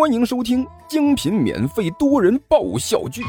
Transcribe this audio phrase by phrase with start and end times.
[0.00, 3.20] 欢迎收听精品免费多人爆笑剧《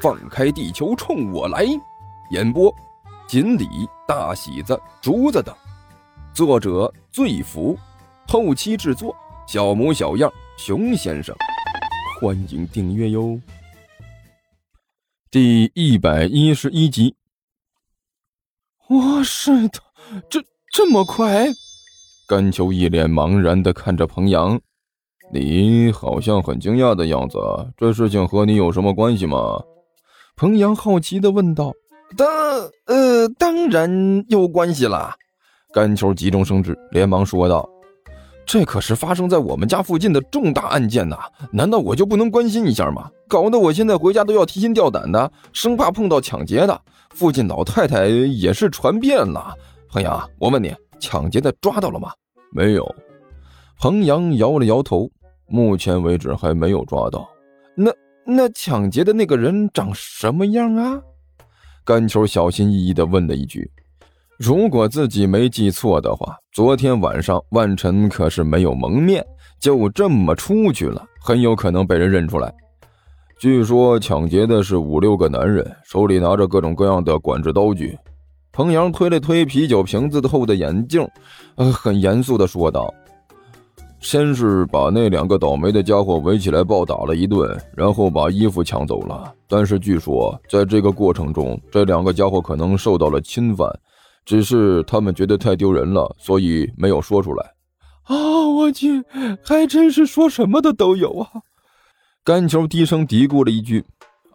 [0.00, 1.66] 放开地球冲我来》，
[2.30, 2.74] 演播：
[3.28, 3.68] 锦鲤、
[4.08, 5.54] 大喜子、竹子等，
[6.32, 7.78] 作者：醉福，
[8.26, 9.14] 后期制作：
[9.46, 11.36] 小模小样、熊先生。
[12.18, 13.38] 欢迎订阅哟。
[15.30, 17.14] 第一百一十一集。
[18.88, 19.78] 哇塞，的，
[20.30, 21.48] 这这么快？
[22.26, 24.58] 甘秋一脸茫然的看着彭阳。
[25.32, 27.38] 你好像很惊讶的样子，
[27.76, 29.60] 这事情和你有什么关系吗？
[30.36, 31.72] 彭阳好奇的问道。
[32.16, 32.26] 当
[32.86, 35.14] 呃，当然有关系啦。
[35.72, 37.68] 甘秋急中生智，连忙说道
[38.46, 41.18] ：“这可是发生在我们家附近的重大案件呐，
[41.50, 43.10] 难道我就不能关心一下吗？
[43.26, 46.80] 搞得我现在回家都要提心吊胆的，生怕碰到抢劫的。
[47.10, 49.52] 附近老太太也是传遍了。
[49.88, 52.12] 彭阳，我问你，抢劫的抓到了吗？
[52.52, 52.94] 没有。
[53.78, 55.10] 彭阳摇了摇头。”
[55.46, 57.28] 目前为止还没有抓到，
[57.76, 57.92] 那
[58.24, 60.98] 那抢劫的那个人长什么样啊？
[61.84, 63.70] 甘秋小心翼翼地问了一句。
[64.38, 69.24] 如果自己没记错的话，昨天晚上万晨可是没有蒙面，
[69.60, 72.52] 就这么出去了，很有可能被人认出来。
[73.38, 77.96] 据说抢劫的是五六个男人，手里拿着各种各样的管制刀具。
[78.50, 81.06] 彭阳推了推啤酒瓶子后的眼镜，
[81.56, 82.92] 呃，很严肃地说道。
[84.04, 89.32] 先是把那两个倒霉的家伙围起来暴打了一顿，然后把衣服抢走了。
[89.48, 93.66] 但是据说在这个过程中，这两个家伙可能受到了侵犯，
[94.26, 97.46] 只是他们觉得太丢人了，所以没有说出来。
[98.02, 98.14] 啊，
[98.46, 99.02] 我去，
[99.42, 101.30] 还真是说什么的都有啊！
[102.22, 103.82] 甘球低声嘀咕了一句：“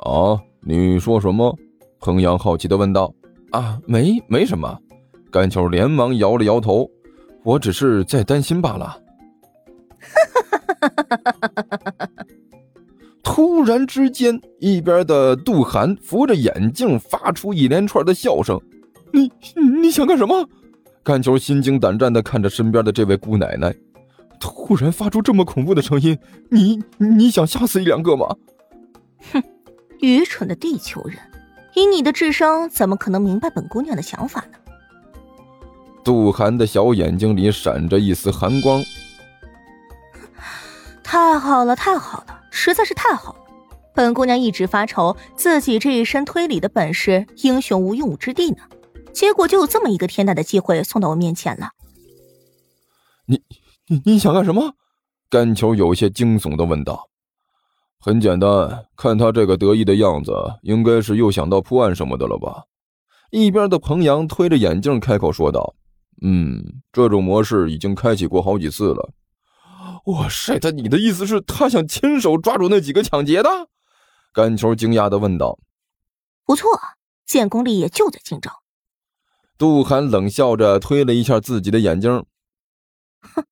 [0.01, 1.55] 啊，你说什么？”
[2.01, 3.13] 彭阳好奇的问道。
[3.53, 4.75] “啊，没，没什么。”
[5.29, 6.89] 甘球连忙摇了摇头
[7.45, 8.99] ：“我只是在担心罢了。”
[13.21, 18.59] 突然之间，一边的杜涵扶着眼镜，发出一连串的笑声。
[19.11, 19.31] 你
[19.79, 20.47] 你想干什么？
[21.03, 23.73] 甘球心惊胆战的看着身边的这位姑奶奶，
[24.39, 26.17] 突然发出这么恐怖的声音，
[26.49, 28.35] 你你想吓死一两个吗？
[29.31, 29.43] 哼，
[30.01, 31.17] 愚蠢的地球人，
[31.75, 34.57] 以你的智商，怎么可能明白本姑娘的想法呢？
[36.03, 38.81] 杜涵的小眼睛里闪着一丝寒光。
[41.11, 43.39] 太好了，太好了，实在是太好了！
[43.95, 48.57] 本姑娘一直发愁自己这一身推理的本事英雄无用武之地呢，
[49.11, 51.69] 结果就有这么一个天大的机会送到我面前了。
[53.25, 53.41] 你
[53.87, 54.75] 你你想干什么？
[55.31, 57.09] 甘球有些惊悚的问道。
[57.99, 60.31] 很简单，看他这个得意的样子，
[60.61, 62.65] 应该是又想到破案什么的了吧？
[63.31, 65.73] 一边的彭阳推着眼镜开口说道
[66.21, 69.09] ：“嗯，这种模式已经开启过好几次了。”
[70.09, 70.57] 哇塞！
[70.57, 73.49] 他你的意思是，他想亲手抓住那几个抢劫的？
[74.33, 75.59] 甘球惊讶的问道。
[76.45, 76.79] 不错，
[77.25, 78.63] 建功立业就在今朝。
[79.57, 82.25] 杜涵冷笑着推了一下自己的眼睛。
[83.21, 83.45] 哼，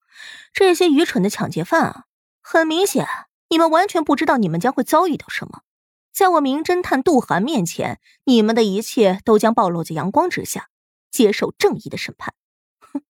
[0.53, 2.05] 这些愚蠢的抢劫犯啊！
[2.41, 3.05] 很明显，
[3.49, 5.63] 你们完全不知道你们将会遭遇到什么。
[6.13, 10.69] 在我名侦探杜涵面前，你们的一切都将暴露在阳光之下，
[11.11, 12.33] 接受正义的审判。
[12.79, 13.03] 哼，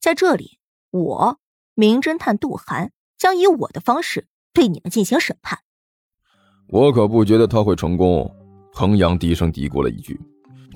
[0.00, 0.58] 在这里，
[0.90, 1.39] 我。
[1.80, 5.60] 名侦探杜涵将以我的方式对你们进行审判。
[6.68, 8.30] 我可不觉得他会成功。
[8.74, 10.20] 彭阳低声嘀咕了一句：“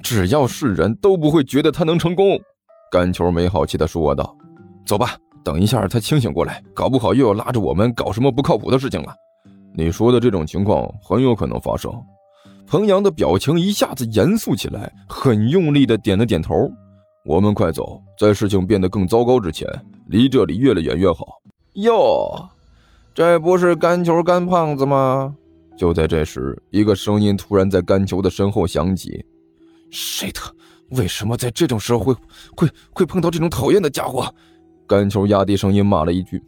[0.03, 2.41] 只要是人都不会觉得他能成功。”
[2.91, 4.35] 甘球没好气的说道
[4.87, 9.15] ：“走吧，等一下他清醒过来，搞不好又要拉着我们搞什么不靠谱的事情了。”
[9.77, 11.93] 你说的这种情况很有可能发生。
[12.67, 16.55] 彭阳的表情一下子严肃起来，很用力的点了点头。
[17.25, 19.67] 我们快走，在事情变得更糟糕之前。
[20.09, 21.41] 离这里越远越好。
[21.75, 22.49] 哟，
[23.15, 25.35] 这不是干球干胖子吗？
[25.77, 29.25] 就在这时，一个声音突然在干球的身后响起
[29.91, 30.41] ：“谁的？
[30.91, 32.15] 为什么在这种时候会
[32.55, 34.33] 会会碰到这种讨厌的家伙？”
[34.87, 36.41] 干球压低声音骂了一句：“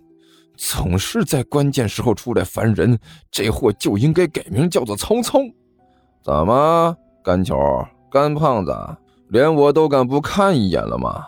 [0.59, 2.99] 总是在关键时候出来烦人，
[3.31, 5.41] 这货就应该改名叫做曹操。”
[6.23, 6.95] 怎么，
[7.25, 7.57] 干球
[8.11, 8.73] 干胖子，
[9.29, 11.25] 连我都敢不看一眼了吗？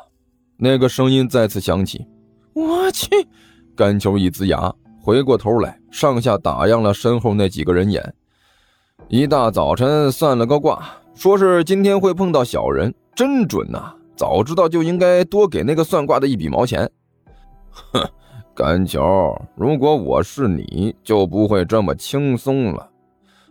[0.57, 2.07] 那个声音再次响起。
[2.53, 3.09] 我去！
[3.77, 8.15] 甘秋一呲牙，回过头来，上下打量了身后那几个人眼。
[9.09, 10.85] 一大早晨算了个卦，
[11.15, 13.95] 说是今天会碰到小人，真准呐！
[14.17, 16.91] 早知道就应该多给那个算卦的一笔毛钱。
[17.71, 18.05] 哼，
[18.55, 22.91] 甘秋，如果我是你，就不会这么轻松了。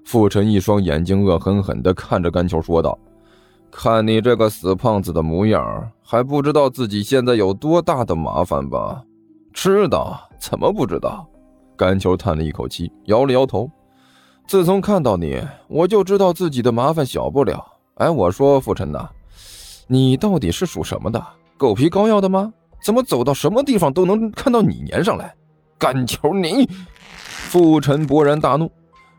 [0.04, 2.98] 傅晨一双眼睛恶狠狠地看着甘秋说道。
[3.72, 9.04] 看你这个死胖子的模样，还不知道自己现在有多大的麻烦吧？
[9.54, 10.20] 知道？
[10.40, 11.28] 怎么不知道？
[11.76, 13.70] 甘球叹了一口气，摇了摇头。
[14.48, 17.64] 自从看到你，我就知道自己的麻烦小不了。
[17.96, 19.10] 哎，我说傅晨呐，
[19.88, 21.24] 你到底是属什么的？
[21.58, 22.54] 狗皮膏药的吗？
[22.84, 25.36] 怎么走到什么地方都能看到你粘上来？
[25.78, 26.70] 甘球，你！
[27.50, 28.72] 傅晨勃然大怒，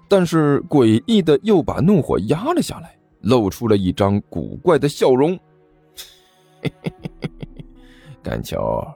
[0.09, 5.39] 但是诡异的又把怒火压了下来，露出了一张古怪的笑容。
[8.23, 8.87] 甘球，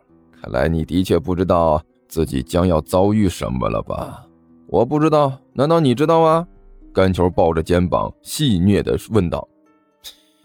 [0.40, 4.26] 看来你的确不知道自己将要遭遇什么了吧？
[4.66, 6.46] 我不知道，难道你知道吗？
[6.92, 9.48] 甘球抱着肩膀，戏谑的问道：“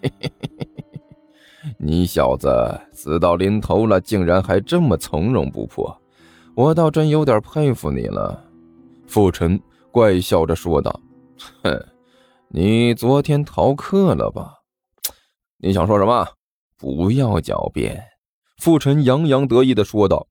[1.78, 2.50] 你小子
[2.94, 5.94] 死到临头了，竟然还这么从容不迫，
[6.56, 8.46] 我倒真有点佩服你了。”
[9.08, 9.60] 傅晨
[9.92, 10.98] 怪笑着说道
[11.64, 11.86] ：“哼，
[12.50, 14.54] 你昨天逃课了吧？
[15.58, 16.26] 你想说什么？
[16.78, 18.02] 不要狡辩。”
[18.58, 20.28] 傅晨洋洋得意的说道：“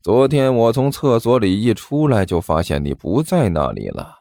[0.00, 4.14] 昨天我从厕所里一出来，就发现你不在那里了，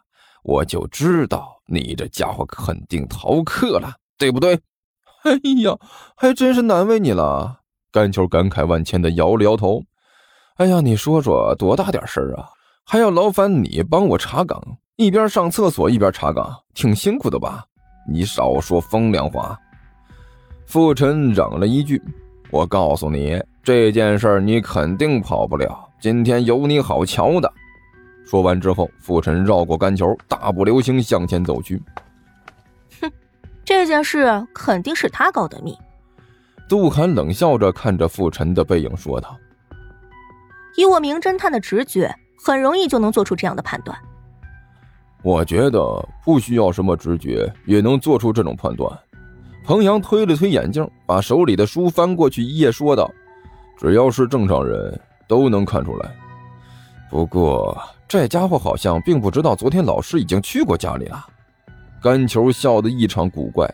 [0.43, 4.59] 我就知道你这家伙肯定逃课了，对不对？”
[5.23, 5.77] 哎呀，
[6.17, 7.59] 还真是难为你了。
[7.91, 9.83] 甘球感慨万千的摇了摇头
[10.57, 12.49] ：“哎呀，你说说，多大点事儿啊，
[12.83, 17.63] 还要劳烦你帮我查岗，一边上厕所一边查岗，挺辛苦的吧？
[18.05, 19.57] 你少说风凉话。”
[20.67, 22.03] 傅晨嚷了一句。
[22.51, 25.87] 我告诉你，这件事你肯定跑不了。
[26.01, 27.49] 今天有你好瞧的。
[28.25, 31.81] 说完之后，傅晨绕过杆球，大步流星向前走去。
[32.99, 33.09] 哼，
[33.63, 35.77] 这件事肯定是他搞的密。
[36.67, 39.37] 杜涵冷笑着看着傅晨的背影说道
[40.75, 42.13] ：“以我名侦探的直觉，
[42.45, 43.97] 很容易就能做出这样的判断。
[45.21, 48.91] 我觉得不需要什么直觉，也能做出这种判断。”
[49.65, 53.09] 彭阳推了推眼镜，把手里的书翻过去一页，说道
[53.77, 56.09] ：“只要是正常人都能看出来。
[57.09, 57.77] 不过
[58.07, 61.23] 这家伙好像并不知道昨天老师已经去过家里了。”
[62.01, 63.67] 甘球笑得异常古怪：“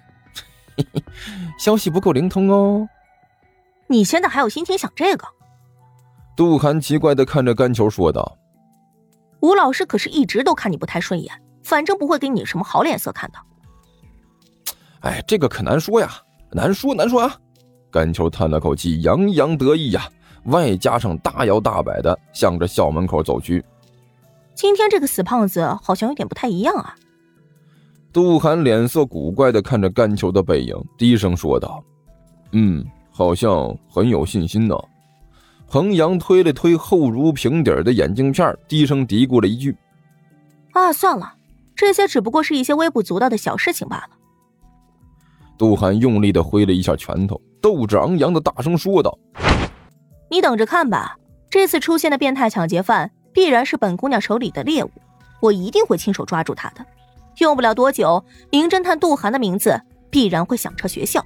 [0.75, 1.03] 嘿嘿，
[1.59, 2.89] 消息不够灵通哦。
[3.87, 5.25] 你现在还有心情想这个？”
[6.35, 8.37] 杜涵奇怪的看着甘球说道
[9.45, 11.31] ：“吴老师可是一直都看你不太顺眼，
[11.63, 13.37] 反正不会给你什么好脸色看的。”
[15.01, 16.09] 哎，这个可难说呀，
[16.51, 17.35] 难说难说啊！
[17.91, 20.09] 甘球叹了口气，洋洋得意呀，
[20.45, 23.63] 外加上大摇大摆的向着校门口走去。
[24.55, 26.95] 今天这个死胖子好像有点不太一样啊！
[28.11, 31.83] 杜涵脸色古怪的看着甘球的背影，低声说道
[32.53, 34.75] ：“嗯，好像很有信心呢。”
[35.67, 39.75] 彭阳推了推厚如平底的眼镜片，低声嘀咕了一句
[40.71, 41.35] ：“啊，算了，
[41.75, 44.09] 这些只不过是一些微不足道的小事情罢了。”
[45.57, 49.17] 杜涵用力的挥了一下拳头，斗志昂扬的大声说道
[50.29, 51.17] ：“你等着看吧，
[51.49, 54.91] 这次出现的变态抢劫犯必然是本姑娘手里的猎物，
[55.41, 56.85] 我一定会亲手抓住他的。
[57.39, 61.25] 用不了多久，名侦探杜涵的名字必然会响彻学校。”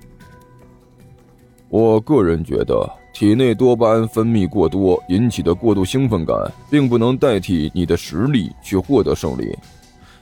[1.69, 6.35] 我个人觉得，体内多巴胺分泌过多引起的过度兴奋感，
[6.69, 9.57] 并不能代替你的实力去获得胜利。”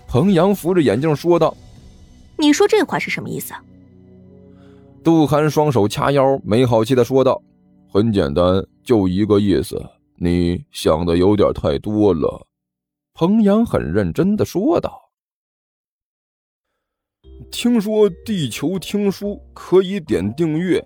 [0.07, 1.55] 彭阳扶着眼镜说道。
[2.39, 3.53] “你说这话是什么意思？”
[5.03, 7.41] 杜涵双手掐腰，没好气的说道
[7.91, 9.81] ：“很简单，就一个意思。
[10.15, 12.47] 你想的有点太多了。”
[13.13, 15.09] 彭阳很认真的说道
[17.51, 20.85] ：“听说地球听书可以点订阅，